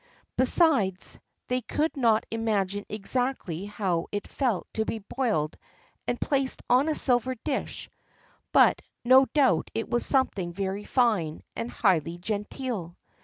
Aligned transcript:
Besides, 0.35 1.19
they 1.47 1.61
could 1.61 1.95
not 1.95 2.25
imagine 2.31 2.87
exactly 2.89 3.65
how 3.65 4.07
it 4.11 4.27
felt 4.27 4.65
to 4.73 4.83
be 4.83 4.97
boiled 4.97 5.59
and 6.07 6.19
placed 6.19 6.63
on 6.71 6.89
a 6.89 6.95
silver 6.95 7.35
dish; 7.35 7.87
but 8.51 8.81
no 9.05 9.27
doubt 9.35 9.69
it 9.75 9.87
was 9.87 10.03
something 10.03 10.53
very 10.53 10.85
fine 10.85 11.43
and 11.55 11.69
highly 11.69 12.17
genteel. 12.17 12.97